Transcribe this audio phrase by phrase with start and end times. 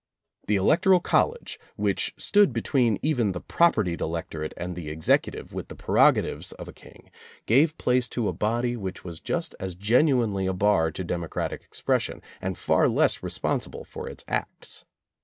[0.47, 5.67] The electoral college which stood between even the propertied elector ate and the executive with
[5.67, 7.11] the prerogatives of a king,
[7.45, 12.19] gave place to a body which was just as genuinely a bar to democratic expression,
[12.41, 14.85] and far less responsible for its acts.